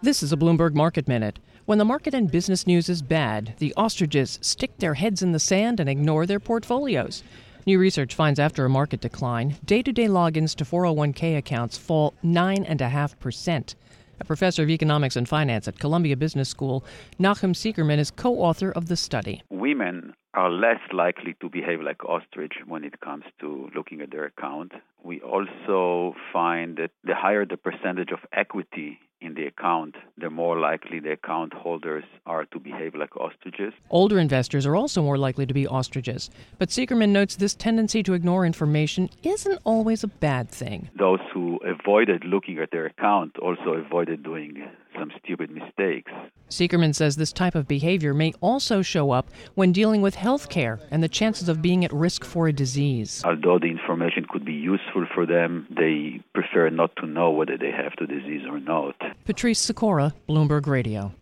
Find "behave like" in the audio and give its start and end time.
21.48-22.04, 32.58-33.16